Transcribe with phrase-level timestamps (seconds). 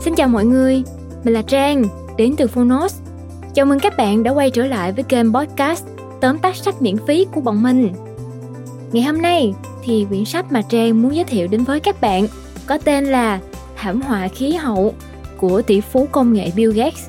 [0.00, 0.82] Xin chào mọi người,
[1.24, 1.84] mình là Trang,
[2.16, 3.00] đến từ Phonos.
[3.54, 5.84] Chào mừng các bạn đã quay trở lại với kênh podcast
[6.20, 7.92] tóm tắt sách miễn phí của bọn mình.
[8.92, 12.26] Ngày hôm nay thì quyển sách mà Trang muốn giới thiệu đến với các bạn
[12.66, 13.40] có tên là
[13.76, 14.94] Thảm họa khí hậu
[15.36, 17.08] của tỷ phú công nghệ Bill Gates.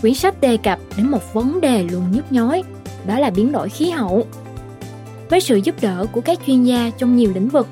[0.00, 2.62] Quyển sách đề cập đến một vấn đề luôn nhức nhối,
[3.06, 4.26] đó là biến đổi khí hậu.
[5.30, 7.66] Với sự giúp đỡ của các chuyên gia trong nhiều lĩnh vực,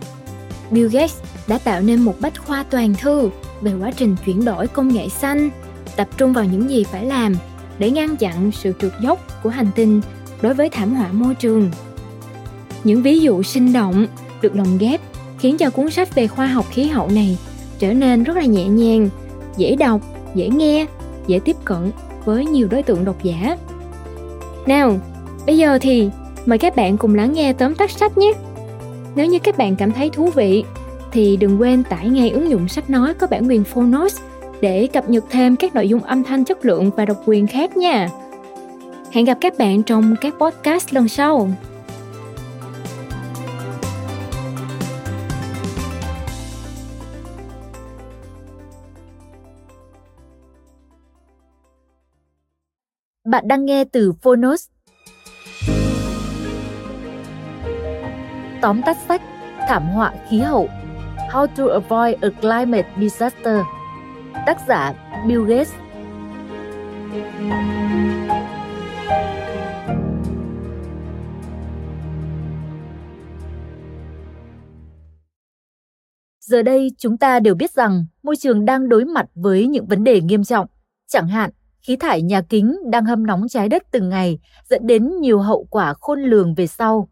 [0.70, 1.16] Bill Gates
[1.46, 3.30] đã tạo nên một bách khoa toàn thư
[3.60, 5.50] về quá trình chuyển đổi công nghệ xanh,
[5.96, 7.34] tập trung vào những gì phải làm
[7.78, 10.00] để ngăn chặn sự trượt dốc của hành tinh
[10.42, 11.70] đối với thảm họa môi trường.
[12.84, 14.06] Những ví dụ sinh động
[14.42, 15.00] được lồng ghép
[15.38, 17.38] khiến cho cuốn sách về khoa học khí hậu này
[17.78, 19.08] trở nên rất là nhẹ nhàng,
[19.56, 20.00] dễ đọc,
[20.34, 20.86] dễ nghe,
[21.26, 21.90] dễ tiếp cận
[22.24, 23.56] với nhiều đối tượng độc giả.
[24.66, 24.98] Nào,
[25.46, 26.10] bây giờ thì
[26.46, 28.32] mời các bạn cùng lắng nghe tóm tắt sách nhé.
[29.14, 30.64] Nếu như các bạn cảm thấy thú vị
[31.12, 34.20] thì đừng quên tải ngay ứng dụng sách nói có bản quyền Phonos
[34.60, 37.76] để cập nhật thêm các nội dung âm thanh chất lượng và độc quyền khác
[37.76, 38.08] nha.
[39.12, 41.48] Hẹn gặp các bạn trong các podcast lần sau.
[53.24, 54.68] Bạn đang nghe từ Phonos.
[58.60, 59.22] Tóm tắt sách,
[59.68, 60.68] Thảm họa khí hậu
[61.28, 63.60] How to Avoid a Climate Disaster.
[64.46, 64.92] Tác giả
[65.26, 65.72] Bill Gates.
[76.40, 80.04] Giờ đây chúng ta đều biết rằng môi trường đang đối mặt với những vấn
[80.04, 80.66] đề nghiêm trọng,
[81.08, 81.50] chẳng hạn
[81.82, 85.66] khí thải nhà kính đang hâm nóng trái đất từng ngày dẫn đến nhiều hậu
[85.70, 87.08] quả khôn lường về sau.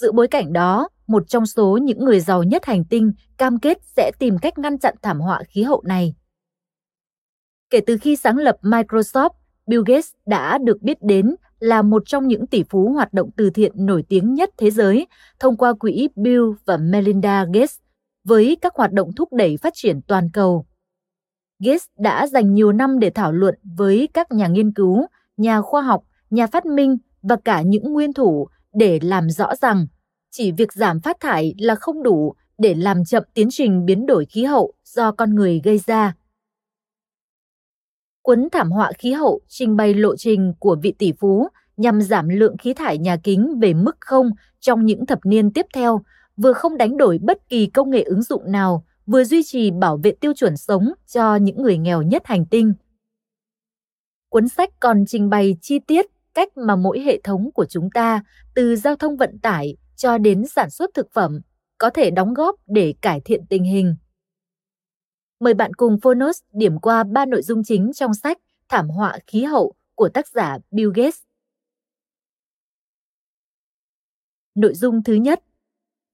[0.00, 3.78] Giữa bối cảnh đó, một trong số những người giàu nhất hành tinh cam kết
[3.96, 6.14] sẽ tìm cách ngăn chặn thảm họa khí hậu này.
[7.70, 9.30] Kể từ khi sáng lập Microsoft,
[9.66, 13.50] Bill Gates đã được biết đến là một trong những tỷ phú hoạt động từ
[13.50, 15.06] thiện nổi tiếng nhất thế giới
[15.38, 17.78] thông qua quỹ Bill và Melinda Gates
[18.24, 20.66] với các hoạt động thúc đẩy phát triển toàn cầu.
[21.64, 25.06] Gates đã dành nhiều năm để thảo luận với các nhà nghiên cứu,
[25.36, 29.86] nhà khoa học, nhà phát minh và cả những nguyên thủ để làm rõ rằng
[30.30, 34.26] chỉ việc giảm phát thải là không đủ để làm chậm tiến trình biến đổi
[34.26, 36.14] khí hậu do con người gây ra.
[38.22, 42.28] Cuốn thảm họa khí hậu trình bày lộ trình của vị tỷ phú nhằm giảm
[42.28, 46.02] lượng khí thải nhà kính về mức không trong những thập niên tiếp theo,
[46.36, 50.00] vừa không đánh đổi bất kỳ công nghệ ứng dụng nào, vừa duy trì bảo
[50.02, 52.74] vệ tiêu chuẩn sống cho những người nghèo nhất hành tinh.
[54.28, 58.22] Cuốn sách còn trình bày chi tiết cách mà mỗi hệ thống của chúng ta,
[58.54, 61.40] từ giao thông vận tải cho đến sản xuất thực phẩm,
[61.78, 63.96] có thể đóng góp để cải thiện tình hình.
[65.40, 68.38] Mời bạn cùng Phonos điểm qua ba nội dung chính trong sách
[68.68, 71.20] Thảm họa khí hậu của tác giả Bill Gates.
[74.54, 75.42] Nội dung thứ nhất,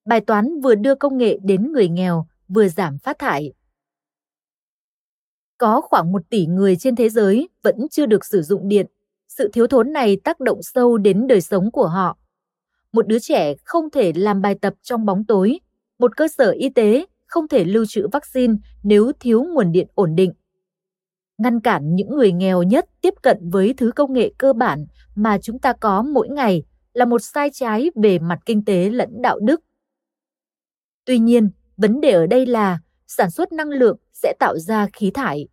[0.05, 3.53] bài toán vừa đưa công nghệ đến người nghèo, vừa giảm phát thải.
[5.59, 8.87] Có khoảng một tỷ người trên thế giới vẫn chưa được sử dụng điện.
[9.39, 12.19] Sự thiếu thốn này tác động sâu đến đời sống của họ.
[12.93, 15.59] Một đứa trẻ không thể làm bài tập trong bóng tối.
[15.99, 20.15] Một cơ sở y tế không thể lưu trữ vaccine nếu thiếu nguồn điện ổn
[20.15, 20.33] định.
[21.39, 25.39] Ngăn cản những người nghèo nhất tiếp cận với thứ công nghệ cơ bản mà
[25.43, 26.63] chúng ta có mỗi ngày
[26.93, 29.61] là một sai trái về mặt kinh tế lẫn đạo đức.
[31.05, 35.11] Tuy nhiên, vấn đề ở đây là sản xuất năng lượng sẽ tạo ra khí
[35.15, 35.49] thải.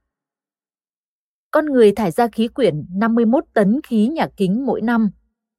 [1.51, 5.09] Con người thải ra khí quyển 51 tấn khí nhà kính mỗi năm,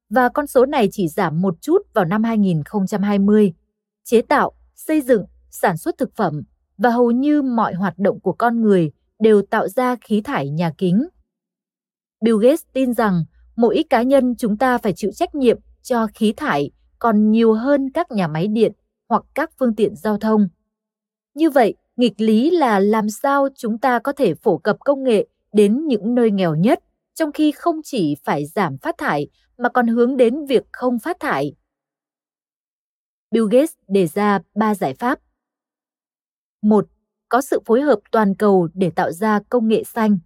[0.09, 3.53] và con số này chỉ giảm một chút vào năm 2020.
[4.03, 6.43] Chế tạo, xây dựng sản xuất thực phẩm
[6.77, 10.71] và hầu như mọi hoạt động của con người đều tạo ra khí thải nhà
[10.77, 11.07] kính.
[12.21, 13.23] Bill Gates tin rằng
[13.55, 17.89] mỗi cá nhân chúng ta phải chịu trách nhiệm cho khí thải còn nhiều hơn
[17.93, 18.71] các nhà máy điện
[19.09, 20.47] hoặc các phương tiện giao thông.
[21.35, 25.27] Như vậy, nghịch lý là làm sao chúng ta có thể phổ cập công nghệ
[25.53, 26.79] đến những nơi nghèo nhất,
[27.13, 29.27] trong khi không chỉ phải giảm phát thải
[29.57, 31.55] mà còn hướng đến việc không phát thải.
[33.31, 35.19] Bill Gates đề ra 3 giải pháp
[36.61, 36.87] một
[37.29, 40.19] Có sự phối hợp toàn cầu để tạo ra công nghệ xanh.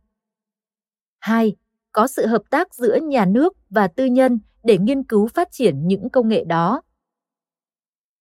[1.19, 1.55] 2.
[1.91, 5.87] Có sự hợp tác giữa nhà nước và tư nhân để nghiên cứu phát triển
[5.87, 6.81] những công nghệ đó.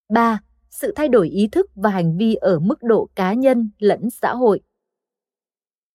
[0.08, 0.40] 3.
[0.70, 4.34] Sự thay đổi ý thức và hành vi ở mức độ cá nhân lẫn xã
[4.34, 4.60] hội.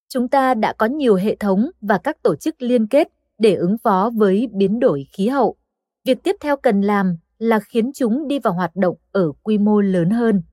[0.09, 3.07] Chúng ta đã có nhiều hệ thống và các tổ chức liên kết
[3.37, 5.55] để ứng phó với biến đổi khí hậu.
[6.03, 9.81] Việc tiếp theo cần làm là khiến chúng đi vào hoạt động ở quy mô
[9.81, 10.43] lớn hơn.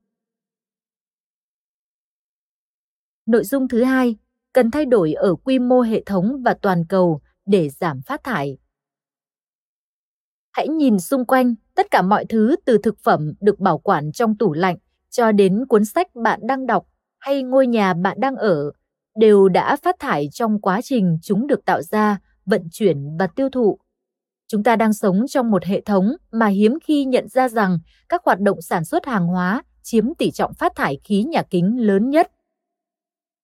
[3.27, 4.17] Nội dung thứ hai,
[4.53, 8.59] cần thay đổi ở quy mô hệ thống và toàn cầu để giảm phát thải.
[10.53, 14.39] Hãy nhìn xung quanh, tất cả mọi thứ từ thực phẩm được bảo quản trong
[14.39, 14.77] tủ lạnh
[15.11, 16.87] cho đến cuốn sách bạn đang đọc
[17.19, 18.73] hay ngôi nhà bạn đang ở
[19.17, 23.49] đều đã phát thải trong quá trình chúng được tạo ra, vận chuyển và tiêu
[23.51, 23.79] thụ.
[24.49, 27.79] Chúng ta đang sống trong một hệ thống mà hiếm khi nhận ra rằng
[28.09, 31.87] các hoạt động sản xuất hàng hóa chiếm tỷ trọng phát thải khí nhà kính
[31.87, 32.31] lớn nhất.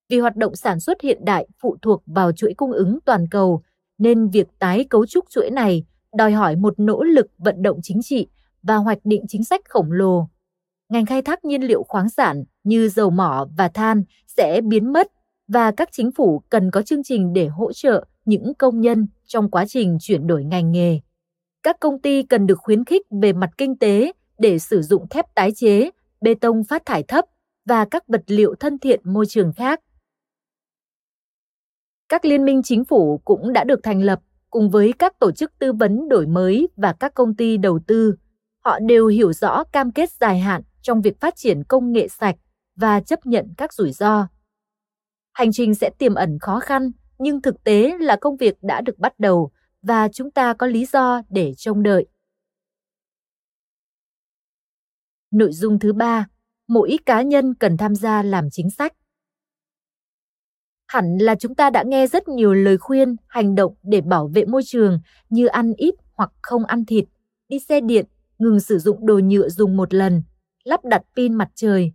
[0.09, 3.63] Vì hoạt động sản xuất hiện đại phụ thuộc vào chuỗi cung ứng toàn cầu,
[3.99, 5.85] nên việc tái cấu trúc chuỗi này
[6.17, 8.29] đòi hỏi một nỗ lực vận động chính trị
[8.63, 10.29] và hoạch định chính sách khổng lồ.
[10.89, 15.09] Ngành khai thác nhiên liệu khoáng sản như dầu mỏ và than sẽ biến mất
[15.49, 19.51] và các chính phủ cần có chương trình để hỗ trợ những công nhân trong
[19.51, 21.01] quá trình chuyển đổi ngành nghề.
[21.63, 25.35] Các công ty cần được khuyến khích về mặt kinh tế để sử dụng thép
[25.35, 25.91] tái chế,
[26.21, 27.25] bê tông phát thải thấp
[27.65, 29.81] và các vật liệu thân thiện môi trường khác.
[32.09, 35.59] Các liên minh chính phủ cũng đã được thành lập cùng với các tổ chức
[35.59, 38.15] tư vấn đổi mới và các công ty đầu tư.
[38.65, 42.37] Họ đều hiểu rõ cam kết dài hạn trong việc phát triển công nghệ sạch
[42.77, 44.29] và chấp nhận các rủi ro.
[45.33, 48.99] Hành trình sẽ tiềm ẩn khó khăn, nhưng thực tế là công việc đã được
[48.99, 49.51] bắt đầu
[49.83, 52.07] và chúng ta có lý do để trông đợi.
[55.31, 56.27] Nội dung thứ ba,
[56.69, 58.93] mỗi cá nhân cần tham gia làm chính sách.
[60.87, 64.45] Hẳn là chúng ta đã nghe rất nhiều lời khuyên, hành động để bảo vệ
[64.45, 67.05] môi trường như ăn ít hoặc không ăn thịt,
[67.49, 68.07] đi xe điện,
[68.39, 70.23] ngừng sử dụng đồ nhựa dùng một lần,
[70.65, 71.93] lắp đặt pin mặt trời.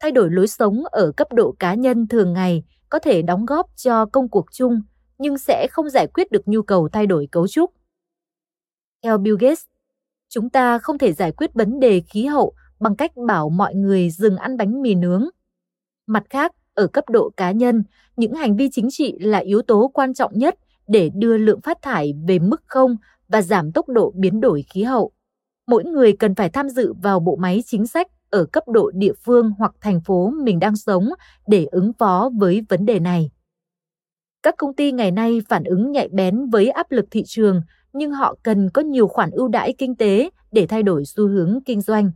[0.00, 3.66] Thay đổi lối sống ở cấp độ cá nhân thường ngày có thể đóng góp
[3.76, 4.80] cho công cuộc chung
[5.18, 7.70] nhưng sẽ không giải quyết được nhu cầu thay đổi cấu trúc.
[9.02, 9.62] Theo Bill Gates,
[10.28, 14.10] chúng ta không thể giải quyết vấn đề khí hậu bằng cách bảo mọi người
[14.10, 15.28] dừng ăn bánh mì nướng.
[16.06, 17.82] Mặt khác, ở cấp độ cá nhân,
[18.16, 20.54] những hành vi chính trị là yếu tố quan trọng nhất
[20.88, 22.96] để đưa lượng phát thải về mức không
[23.28, 25.12] và giảm tốc độ biến đổi khí hậu.
[25.66, 29.12] Mỗi người cần phải tham dự vào bộ máy chính sách ở cấp độ địa
[29.24, 31.08] phương hoặc thành phố mình đang sống
[31.46, 33.30] để ứng phó với vấn đề này.
[34.42, 37.60] Các công ty ngày nay phản ứng nhạy bén với áp lực thị trường,
[37.92, 41.58] nhưng họ cần có nhiều khoản ưu đãi kinh tế để thay đổi xu hướng
[41.64, 42.10] kinh doanh.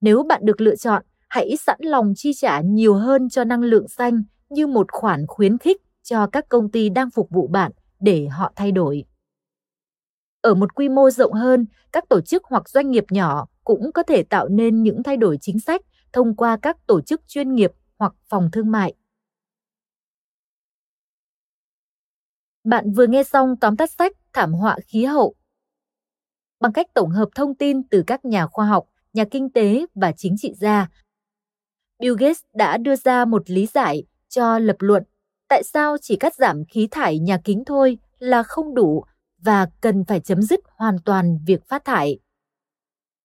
[0.00, 3.88] Nếu bạn được lựa chọn, hãy sẵn lòng chi trả nhiều hơn cho năng lượng
[3.88, 8.26] xanh như một khoản khuyến khích cho các công ty đang phục vụ bạn để
[8.26, 9.04] họ thay đổi.
[10.40, 14.02] Ở một quy mô rộng hơn, các tổ chức hoặc doanh nghiệp nhỏ cũng có
[14.02, 15.80] thể tạo nên những thay đổi chính sách
[16.12, 18.94] thông qua các tổ chức chuyên nghiệp hoặc phòng thương mại.
[22.64, 25.34] Bạn vừa nghe xong tóm tắt sách Thảm họa khí hậu.
[26.60, 30.12] Bằng cách tổng hợp thông tin từ các nhà khoa học, nhà kinh tế và
[30.12, 30.88] chính trị gia,
[31.98, 35.02] Bill Gates đã đưa ra một lý giải cho lập luận
[35.48, 39.04] tại sao chỉ cắt giảm khí thải nhà kính thôi là không đủ
[39.38, 42.18] và cần phải chấm dứt hoàn toàn việc phát thải.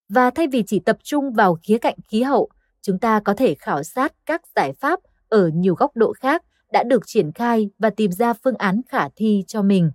[0.10, 2.50] Và thay vì chỉ tập trung vào khía cạnh khí hậu,
[2.82, 5.00] chúng ta có thể khảo sát các giải pháp
[5.30, 9.10] ở nhiều góc độ khác đã được triển khai và tìm ra phương án khả
[9.16, 9.92] thi cho mình.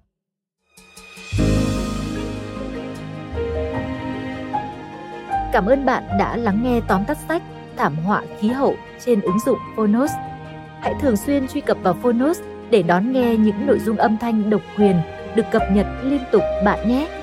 [5.53, 7.43] Cảm ơn bạn đã lắng nghe tóm tắt sách
[7.77, 10.11] Thảm họa khí hậu trên ứng dụng Phonos.
[10.81, 12.41] Hãy thường xuyên truy cập vào Phonos
[12.71, 14.97] để đón nghe những nội dung âm thanh độc quyền
[15.35, 17.22] được cập nhật liên tục bạn nhé.